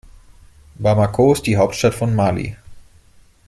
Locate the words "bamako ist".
0.79-1.45